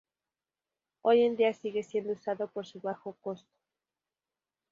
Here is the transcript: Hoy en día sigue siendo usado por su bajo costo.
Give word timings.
Hoy 1.03 1.21
en 1.21 1.35
día 1.35 1.53
sigue 1.53 1.83
siendo 1.83 2.13
usado 2.13 2.47
por 2.47 2.65
su 2.65 2.79
bajo 2.79 3.13
costo. 3.21 3.47